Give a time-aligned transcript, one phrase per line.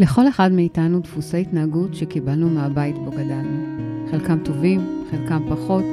[0.00, 3.80] לכל אחד מאיתנו דפוסי התנהגות שקיבלנו מהבית בו גדלנו.
[4.10, 5.84] חלקם טובים, חלקם פחות,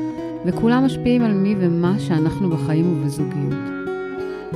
[0.46, 3.59] וכולם משפיעים על מי ומה שאנחנו בחיים ובזוגיות.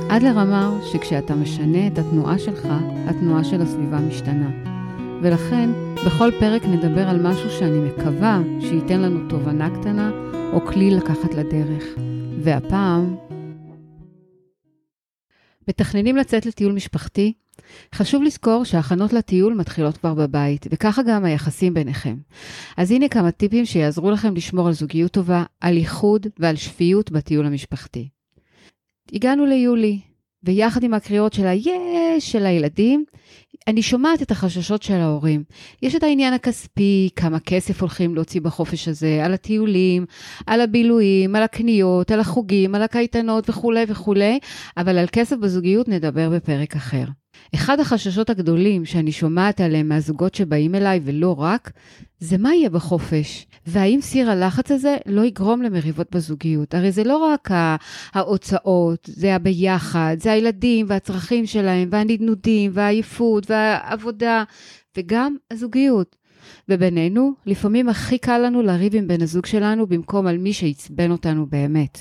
[0.08, 2.68] עד לרמה שכשאתה משנה את התנועה שלך,
[3.06, 4.50] התנועה של הסביבה משתנה.
[5.22, 5.70] ולכן,
[6.06, 10.10] בכל פרק נדבר על משהו שאני מקווה שייתן לנו תובנה קטנה
[10.52, 11.84] או כלי לקחת לדרך.
[12.40, 13.16] והפעם...
[15.68, 17.32] מתכננים לצאת לטיול משפחתי?
[17.94, 22.16] חשוב לזכור שההכנות לטיול מתחילות כבר בבית, וככה גם היחסים ביניכם.
[22.76, 27.46] אז הנה כמה טיפים שיעזרו לכם לשמור על זוגיות טובה, על ייחוד ועל שפיות בטיול
[27.46, 28.08] המשפחתי.
[29.12, 30.00] הגענו ליולי,
[30.44, 33.04] ויחד עם הקריאות של היש של הילדים,
[33.68, 35.44] אני שומעת את החששות של ההורים.
[35.82, 40.06] יש את העניין הכספי, כמה כסף הולכים להוציא בחופש הזה, על הטיולים,
[40.46, 44.38] על הבילויים, על הקניות, על החוגים, על הקייטנות וכולי וכולי,
[44.76, 47.04] אבל על כסף בזוגיות נדבר בפרק אחר.
[47.54, 51.72] אחד החששות הגדולים שאני שומעת עליהם מהזוגות שבאים אליי, ולא רק,
[52.18, 56.74] זה מה יהיה בחופש, והאם סיר הלחץ הזה לא יגרום למריבות בזוגיות.
[56.74, 57.50] הרי זה לא רק
[58.12, 64.44] ההוצאות, זה הביחד, זה הילדים והצרכים שלהם, והנדנודים, והעייפות, והעבודה,
[64.96, 66.16] וגם הזוגיות.
[66.68, 71.46] ובינינו, לפעמים הכי קל לנו לריב עם בן הזוג שלנו במקום על מי שעצבן אותנו
[71.46, 71.98] באמת.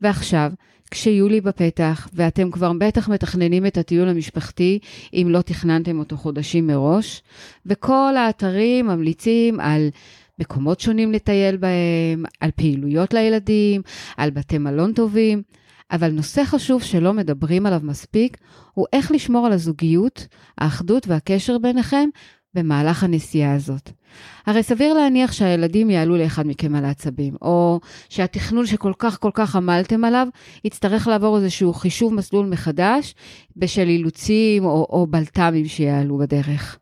[0.00, 0.52] ועכשיו,
[0.90, 4.78] כשיולי בפתח, ואתם כבר בטח מתכננים את הטיול המשפחתי,
[5.12, 7.22] אם לא תכננתם אותו חודשים מראש,
[7.66, 9.88] וכל האתרים ממליצים על
[10.38, 13.82] מקומות שונים לטייל בהם, על פעילויות לילדים,
[14.16, 15.42] על בתי מלון טובים,
[15.90, 18.36] אבל נושא חשוב שלא מדברים עליו מספיק,
[18.74, 20.26] הוא איך לשמור על הזוגיות,
[20.58, 22.08] האחדות והקשר ביניכם
[22.54, 23.90] במהלך הנסיעה הזאת.
[24.46, 29.56] הרי סביר להניח שהילדים יעלו לאחד מכם על העצבים, או שהתכנון שכל כך כל כך
[29.56, 30.28] עמלתם עליו,
[30.64, 33.14] יצטרך לעבור איזשהו חישוב מסלול מחדש
[33.56, 36.78] בשל אילוצים או, או בלת"מים שיעלו בדרך.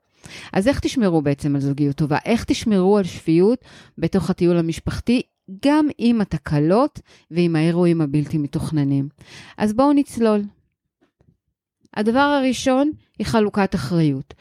[0.53, 2.19] אז איך תשמרו בעצם על זוגיות טובה?
[2.25, 3.59] איך תשמרו על שפיות
[3.98, 5.23] בתוך הטיול המשפחתי,
[5.64, 9.08] גם עם התקלות ועם האירועים הבלתי מתוכננים?
[9.58, 10.42] אז בואו נצלול.
[11.97, 14.35] הדבר הראשון היא חלוקת אחריות.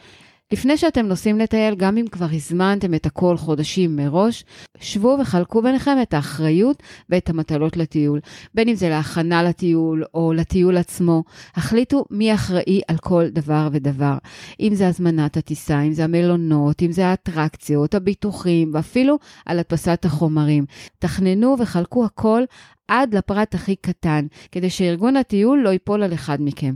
[0.51, 4.45] לפני שאתם נוסעים לטייל, גם אם כבר הזמנתם את הכל חודשים מראש,
[4.79, 8.19] שבו וחלקו ביניכם את האחריות ואת המטלות לטיול.
[8.53, 11.23] בין אם זה להכנה לטיול או לטיול עצמו,
[11.56, 14.17] החליטו מי אחראי על כל דבר ודבר.
[14.59, 20.66] אם זה הזמנת הטיסה, אם זה המלונות, אם זה האטרקציות, הביטוחים, ואפילו על הדפסת החומרים.
[21.00, 22.44] תכננו וחלקו הכל
[22.91, 26.74] עד לפרט הכי קטן, כדי שארגון הטיול לא ייפול על אחד מכם.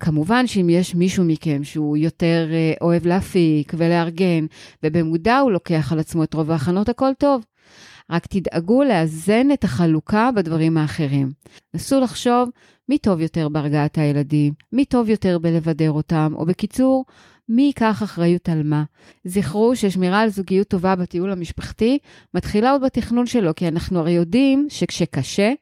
[0.00, 4.46] כמובן שאם יש מישהו מכם שהוא יותר אה, אוהב להפיק ולארגן,
[4.82, 7.44] ובמודע הוא לוקח על עצמו את רוב ההכנות, הכל טוב.
[8.10, 11.30] רק תדאגו לאזן את החלוקה בדברים האחרים.
[11.74, 12.48] נסו לחשוב
[12.88, 17.04] מי טוב יותר בהרגעת הילדים, מי טוב יותר בלבדר אותם, או בקיצור,
[17.48, 18.84] מי ייקח אחריות על מה.
[19.24, 21.98] זכרו ששמירה על זוגיות טובה בטיול המשפחתי
[22.34, 25.52] מתחילה עוד בתכנון שלו, כי אנחנו הרי יודעים שכשקשה,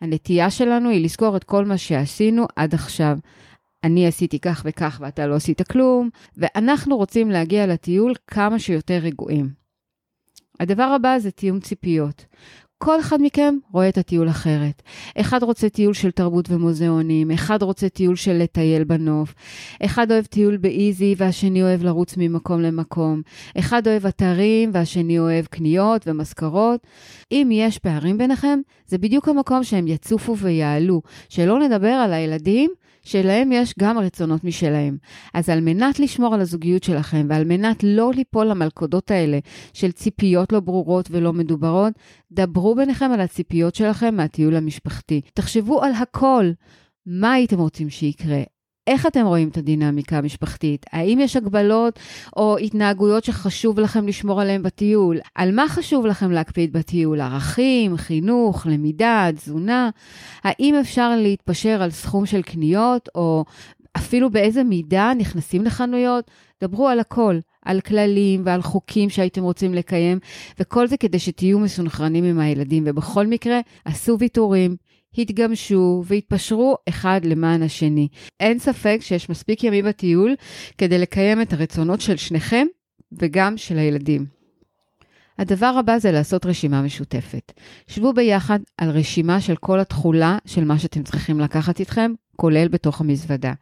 [0.00, 3.18] הנטייה שלנו היא לזכור את כל מה שעשינו עד עכשיו.
[3.84, 9.50] אני עשיתי כך וכך ואתה לא עשית כלום, ואנחנו רוצים להגיע לטיול כמה שיותר רגועים.
[10.60, 12.26] הדבר הבא זה תיאום ציפיות.
[12.78, 14.82] כל אחד מכם רואה את הטיול אחרת.
[15.20, 19.34] אחד רוצה טיול של תרבות ומוזיאונים, אחד רוצה טיול של לטייל בנוף,
[19.84, 23.22] אחד אוהב טיול באיזי והשני אוהב לרוץ ממקום למקום,
[23.58, 26.86] אחד אוהב אתרים והשני אוהב קניות ומזכרות.
[27.32, 31.02] אם יש פערים ביניכם, זה בדיוק המקום שהם יצופו ויעלו.
[31.28, 32.70] שלא נדבר על הילדים
[33.06, 34.96] שלהם יש גם רצונות משלהם.
[35.34, 39.38] אז על מנת לשמור על הזוגיות שלכם ועל מנת לא ליפול למלכודות האלה
[39.72, 41.92] של ציפיות לא ברורות ולא מדוברות,
[42.32, 45.20] דברו ביניכם על הציפיות שלכם מהטיול המשפחתי.
[45.34, 46.50] תחשבו על הכל.
[47.06, 48.42] מה הייתם רוצים שיקרה?
[48.86, 50.86] איך אתם רואים את הדינמיקה המשפחתית?
[50.92, 51.98] האם יש הגבלות
[52.36, 55.18] או התנהגויות שחשוב לכם לשמור עליהן בטיול?
[55.34, 57.20] על מה חשוב לכם להקפיד בטיול?
[57.20, 59.90] ערכים, חינוך, למידה, תזונה?
[60.44, 63.44] האם אפשר להתפשר על סכום של קניות, או
[63.96, 66.30] אפילו באיזה מידה נכנסים לחנויות?
[66.62, 67.38] דברו על הכל.
[67.66, 70.18] על כללים ועל חוקים שהייתם רוצים לקיים,
[70.60, 72.82] וכל זה כדי שתהיו מסונכרנים עם הילדים.
[72.86, 74.76] ובכל מקרה, עשו ויתורים,
[75.18, 78.08] התגמשו והתפשרו אחד למען השני.
[78.40, 80.34] אין ספק שיש מספיק ימים בטיול
[80.78, 82.66] כדי לקיים את הרצונות של שניכם
[83.12, 84.26] וגם של הילדים.
[85.38, 87.52] הדבר הבא זה לעשות רשימה משותפת.
[87.86, 93.00] שבו ביחד על רשימה של כל התכולה של מה שאתם צריכים לקחת איתכם, כולל בתוך
[93.00, 93.52] המזוודה.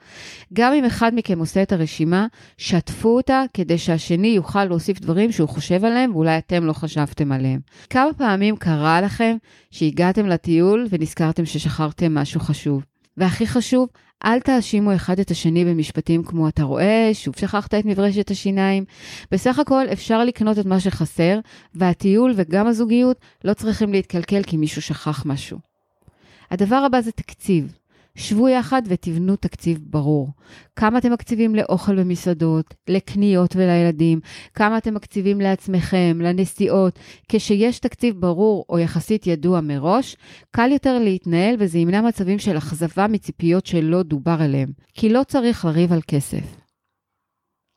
[0.53, 2.27] גם אם אחד מכם עושה את הרשימה,
[2.59, 7.61] שתפו אותה כדי שהשני יוכל להוסיף דברים שהוא חושב עליהם ואולי אתם לא חשבתם עליהם.
[7.91, 9.37] כמה פעמים קרה לכם
[9.71, 12.85] שהגעתם לטיול ונזכרתם ששכחתם משהו חשוב?
[13.17, 13.89] והכי חשוב,
[14.25, 18.85] אל תאשימו אחד את השני במשפטים כמו אתה רואה, שוב שכחת את מברשת השיניים.
[19.31, 21.39] בסך הכל אפשר לקנות את מה שחסר,
[21.75, 25.59] והטיול וגם הזוגיות לא צריכים להתקלקל כי מישהו שכח משהו.
[26.51, 27.73] הדבר הבא זה תקציב.
[28.17, 30.29] שבו יחד ותבנו תקציב ברור.
[30.77, 34.21] כמה אתם מקציבים לאוכל במסעדות, לקניות ולילדים,
[34.55, 36.99] כמה אתם מקציבים לעצמכם, לנסיעות.
[37.29, 40.17] כשיש תקציב ברור או יחסית ידוע מראש,
[40.51, 44.69] קל יותר להתנהל וזה ימנע מצבים של אכזבה מציפיות שלא דובר עליהם.
[44.95, 46.65] כי לא צריך לריב על כסף.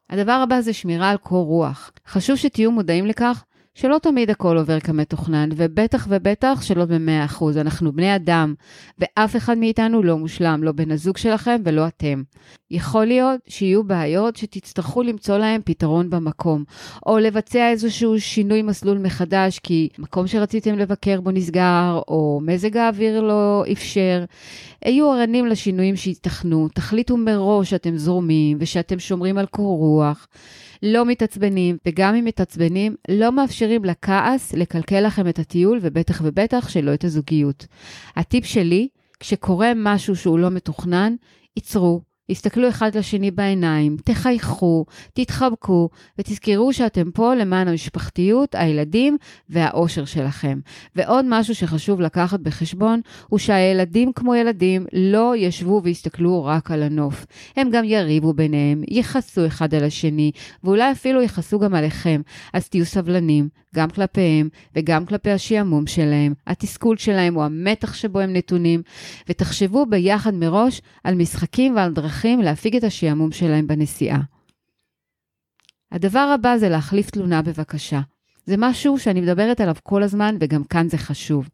[0.10, 1.92] הדבר הבא זה שמירה על קור רוח.
[2.07, 3.44] חשוב שתהיו מודעים לכך
[3.77, 7.44] שלא תמיד הכל עובר כמתוכנן, ובטח ובטח שלא ב-100%.
[7.62, 8.53] אנחנו בני אדם,
[9.00, 12.24] ואף אחד מאיתנו לא מושלם, לא בן הזוג שלכם ולא אתם.
[12.71, 16.63] יכול להיות שיהיו בעיות שתצטרכו למצוא להם פתרון במקום,
[17.05, 23.21] או לבצע איזשהו שינוי מסלול מחדש, כי מקום שרציתם לבקר בו נסגר, או מזג האוויר
[23.21, 24.25] לא אפשר.
[24.85, 30.27] היו ערנים לשינויים שייתכנו, תחליטו מראש שאתם זורמים ושאתם שומרים על קור רוח.
[30.83, 36.93] לא מתעצבנים, וגם אם מתעצבנים, לא מאפשרים לכעס לקלקל לכם את הטיול, ובטח ובטח שלא
[36.93, 37.65] את הזוגיות.
[38.15, 38.87] הטיפ שלי,
[39.19, 41.15] כשקורה משהו שהוא לא מתוכנן,
[41.55, 45.89] עצרו, הסתכלו אחד לשני בעיניים, תחייכו, תתחבקו,
[46.19, 49.18] ותזכרו שאתם פה למען המשפחתיות, הילדים
[49.50, 50.59] והאושר שלכם.
[50.95, 57.25] ועוד משהו שחשוב לקחת בחשבון, הוא שהילדים כמו ילדים לא ישבו ויסתכלו רק על הנוף.
[57.56, 60.31] הם גם יריבו ביניהם, יכעסו אחד על השני,
[60.63, 62.21] ואולי אפילו יכעסו גם עליכם.
[62.53, 68.33] אז תהיו סבלנים, גם כלפיהם וגם כלפי השעמום שלהם, התסכול שלהם או המתח שבו הם
[68.33, 68.81] נתונים,
[69.29, 74.21] ותחשבו ביחד מראש על משחקים ועל דרכים להפיג את השעמום שלהם בנסיעה.
[75.91, 77.99] הדבר הבא זה להחליף תלונה בבקשה.
[78.45, 81.49] זה משהו שאני מדברת עליו כל הזמן וגם כאן זה חשוב.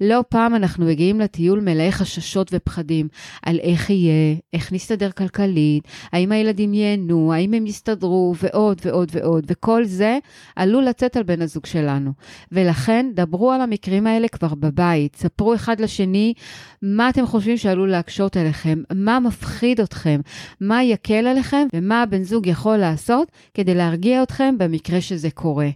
[0.00, 3.08] לא פעם אנחנו מגיעים לטיול מלאי חששות ופחדים
[3.42, 9.44] על איך יהיה, איך נסתדר כלכלית, האם הילדים ייהנו, האם הם יסתדרו, ועוד ועוד ועוד,
[9.48, 10.18] וכל זה
[10.56, 12.12] עלול לצאת על בן הזוג שלנו.
[12.52, 16.34] ולכן, דברו על המקרים האלה כבר בבית, ספרו אחד לשני
[16.82, 20.20] מה אתם חושבים שעלול להקשות עליכם, מה מפחיד אתכם,
[20.60, 25.68] מה יקל עליכם, ומה הבן זוג יכול לעשות כדי להרגיע אתכם במקרה שזה קורה.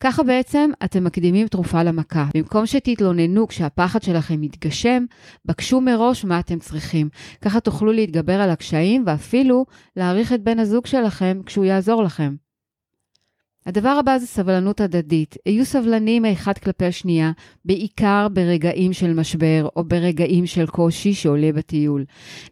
[0.00, 2.26] ככה בעצם אתם מקדימים תרופה למכה.
[2.34, 3.67] במקום שתתלוננו כשה...
[3.68, 5.04] שהפחד שלכם יתגשם,
[5.44, 7.08] בקשו מראש מה אתם צריכים.
[7.42, 9.66] ככה תוכלו להתגבר על הקשיים ואפילו
[9.96, 12.34] להעריך את בן הזוג שלכם כשהוא יעזור לכם.
[13.66, 15.36] הדבר הבא זה סבלנות הדדית.
[15.46, 17.32] היו סבלניים האחד כלפי השנייה,
[17.64, 22.04] בעיקר ברגעים של משבר או ברגעים של קושי שעולה בטיול.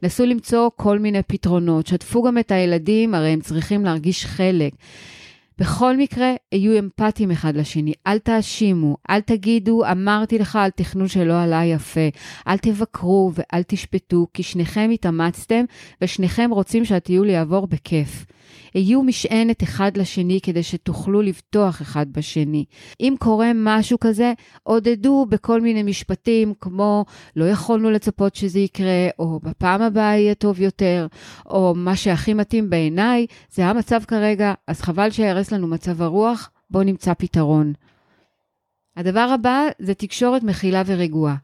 [0.03, 4.73] נסו למצוא כל מיני פתרונות, שתפו גם את הילדים, הרי הם צריכים להרגיש חלק.
[5.59, 11.41] בכל מקרה, היו אמפתיים אחד לשני, אל תאשימו, אל תגידו, אמרתי לך על תכנון שלא
[11.43, 12.09] עלה יפה,
[12.49, 15.65] אל תבקרו ואל תשפטו, כי שניכם התאמצתם
[16.01, 18.27] ושניכם רוצים שהטיול יעבור בכיף.
[18.77, 22.65] היו משענת אחד לשני כדי שתוכלו לבטוח אחד בשני.
[23.01, 24.33] אם קורה משהו כזה,
[24.63, 27.05] עודדו בכל מיני משפטים כמו
[27.37, 31.07] לא יכולנו לצפות שזה יקרה, או בפעם הבאה יהיה טוב יותר,
[31.47, 36.85] או מה שהכי מתאים בעיניי, זה המצב כרגע, אז חבל שיהרס לנו מצב הרוח, בואו
[36.85, 37.73] נמצא פתרון.
[38.97, 41.37] הדבר הבא זה תקשורת מכילה ורגועה.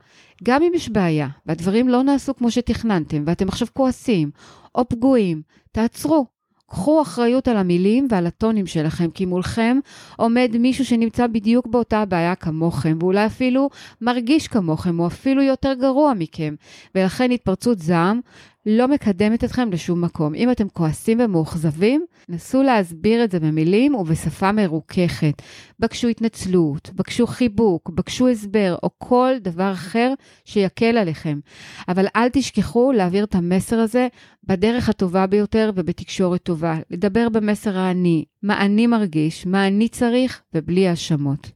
[0.42, 4.30] גם אם יש בעיה, והדברים לא נעשו כמו שתכננתם, ואתם עכשיו כועסים
[4.74, 5.42] או פגועים,
[5.72, 6.26] תעצרו,
[6.72, 9.78] קחו אחריות על המילים ועל הטונים שלכם, כי מולכם
[10.16, 16.12] עומד מישהו שנמצא בדיוק באותה בעיה כמוכם, ואולי אפילו מרגיש כמוכם, או אפילו יותר גרוע
[16.14, 16.54] מכם.
[16.94, 18.20] ולכן התפרצות זעם
[18.66, 20.34] לא מקדמת אתכם לשום מקום.
[20.34, 25.42] אם אתם כועסים ומאוכזבים, נסו להסביר את זה במילים ובשפה מרוככת.
[25.78, 30.14] בקשו התנצלות, בקשו חיבוק, בקשו הסבר, או כל דבר אחר
[30.44, 31.40] שיקל עליכם.
[31.88, 34.08] אבל אל תשכחו להעביר את המסר הזה
[34.44, 36.78] בדרך הטובה ביותר ובתקשורת טובה.
[36.90, 41.50] לדבר במסר האני, מה אני מרגיש, מה אני צריך, ובלי האשמות.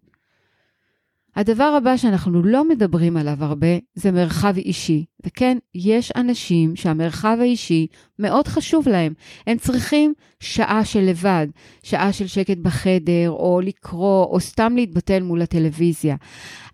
[1.36, 5.04] הדבר הבא שאנחנו לא מדברים עליו הרבה זה מרחב אישי.
[5.26, 7.86] וכן, יש אנשים שהמרחב האישי
[8.18, 9.12] מאוד חשוב להם.
[9.46, 11.46] הם צריכים שעה של לבד,
[11.82, 16.16] שעה של שקט בחדר, או לקרוא, או סתם להתבטל מול הטלוויזיה.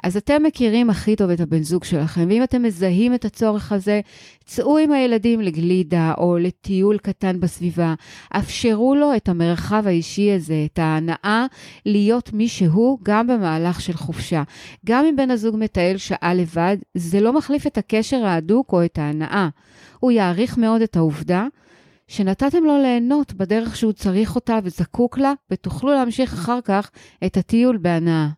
[0.03, 4.01] אז אתם מכירים הכי טוב את הבן זוג שלכם, ואם אתם מזהים את הצורך הזה,
[4.45, 7.95] צאו עם הילדים לגלידה או לטיול קטן בסביבה.
[8.37, 11.47] אפשרו לו את המרחב האישי הזה, את ההנאה
[11.87, 14.43] להיות מי שהוא גם במהלך של חופשה.
[14.87, 18.99] גם אם בן הזוג מטייל שעה לבד, זה לא מחליף את הקשר ההדוק או את
[18.99, 19.49] ההנאה.
[20.01, 21.47] הוא יעריך מאוד את העובדה
[22.09, 26.91] שנתתם לו ליהנות בדרך שהוא צריך אותה וזקוק לה, ותוכלו להמשיך אחר כך
[27.27, 28.29] את הטיול בהנאה.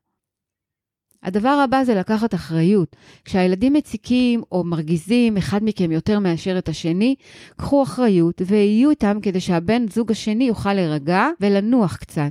[1.24, 2.96] הדבר הבא זה לקחת אחריות.
[3.24, 7.14] כשהילדים מציקים או מרגיזים אחד מכם יותר מאשר את השני,
[7.56, 12.30] קחו אחריות ויהיו איתם כדי שהבן זוג השני יוכל להירגע ולנוח קצת.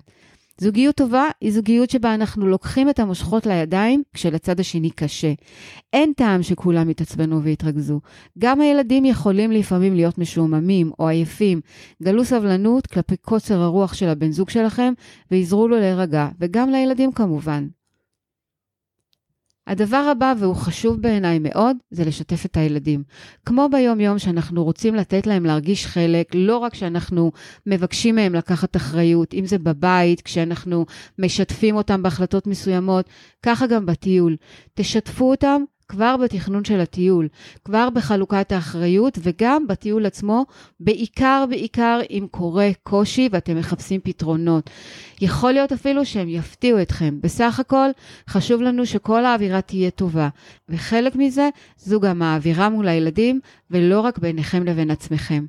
[0.57, 5.33] זוגיות טובה היא זוגיות שבה אנחנו לוקחים את המושכות לידיים כשלצד השני קשה.
[5.93, 7.99] אין טעם שכולם יתעצבנו ויתרכזו.
[8.39, 11.61] גם הילדים יכולים לפעמים להיות משועממים או עייפים.
[12.03, 14.93] גלו סבלנות כלפי קוצר הרוח של הבן זוג שלכם
[15.31, 17.67] ועזרו לו להירגע, וגם לילדים כמובן.
[19.67, 23.03] הדבר הבא, והוא חשוב בעיניי מאוד, זה לשתף את הילדים.
[23.45, 27.31] כמו ביום-יום שאנחנו רוצים לתת להם להרגיש חלק, לא רק שאנחנו
[27.65, 30.85] מבקשים מהם לקחת אחריות, אם זה בבית, כשאנחנו
[31.19, 33.09] משתפים אותם בהחלטות מסוימות,
[33.43, 34.35] ככה גם בטיול.
[34.73, 37.27] תשתפו אותם כבר בתכנון של הטיול,
[37.65, 40.45] כבר בחלוקת האחריות וגם בטיול עצמו,
[40.79, 44.69] בעיקר בעיקר אם קורה קושי ואתם מחפשים פתרונות.
[45.21, 47.17] יכול להיות אפילו שהם יפתיעו אתכם.
[47.21, 47.89] בסך הכל,
[48.29, 50.29] חשוב לנו שכל האווירה תהיה טובה,
[50.69, 53.39] וחלק מזה זו גם האווירה מול הילדים,
[53.71, 55.45] ולא רק ביניכם לבין עצמכם.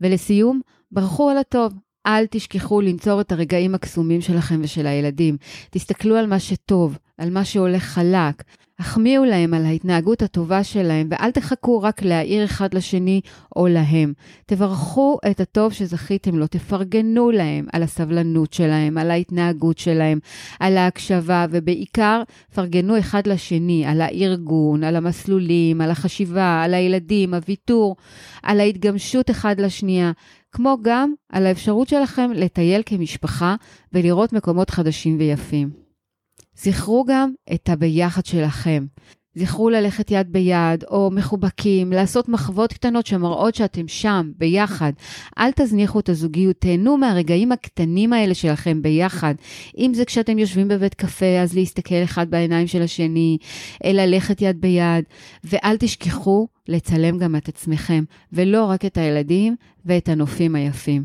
[0.00, 0.60] ולסיום,
[0.92, 1.72] ברכו על הטוב.
[2.18, 5.36] אל תשכחו לנצור את הרגעים הקסומים שלכם ושל הילדים.
[5.70, 8.42] תסתכלו על מה שטוב, על מה שהולך חלק.
[8.80, 13.20] החמיאו להם על ההתנהגות הטובה שלהם, ואל תחכו רק להעיר אחד לשני
[13.56, 14.12] או להם.
[14.46, 20.18] תברכו את הטוב שזכיתם לו, תפרגנו להם על הסבלנות שלהם, על ההתנהגות שלהם,
[20.60, 22.22] על ההקשבה, ובעיקר
[22.54, 27.96] פרגנו אחד לשני על הארגון, על המסלולים, על החשיבה, על הילדים, הוויתור,
[28.42, 30.12] על ההתגמשות אחד לשנייה.
[30.52, 33.54] כמו גם על האפשרות שלכם לטייל כמשפחה
[33.92, 35.70] ולראות מקומות חדשים ויפים.
[36.54, 38.86] זכרו גם את הביחד שלכם.
[39.34, 44.92] זכרו ללכת יד ביד, או מחובקים, לעשות מחוות קטנות שמראות שאתם שם, ביחד.
[45.38, 49.34] אל תזניחו את הזוגיות, תהנו מהרגעים הקטנים האלה שלכם ביחד.
[49.78, 53.38] אם זה כשאתם יושבים בבית קפה, אז להסתכל אחד בעיניים של השני,
[53.84, 55.04] ללכת יד ביד,
[55.44, 61.04] ואל תשכחו לצלם גם את עצמכם, ולא רק את הילדים ואת הנופים היפים.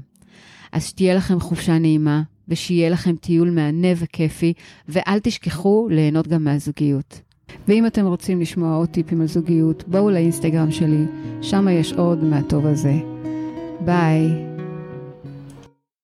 [0.72, 4.54] אז שתהיה לכם חופשה נעימה, ושיהיה לכם טיול מהנה וכיפי,
[4.90, 7.22] ואל תשכחו ליהנות גם מהזוגיות.
[7.68, 11.06] ואם אתם רוצים לשמוע עוד טיפים על זוגיות, בואו לאינסטגרם שלי,
[11.42, 12.94] שם יש עוד מהטוב הזה.
[13.86, 14.55] ביי.